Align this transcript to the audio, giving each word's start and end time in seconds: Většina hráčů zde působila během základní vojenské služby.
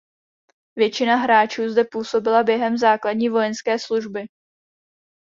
Většina 0.75 1.15
hráčů 1.15 1.69
zde 1.69 1.83
působila 1.91 2.43
během 2.43 2.77
základní 2.77 3.29
vojenské 3.29 3.79
služby. 3.79 4.23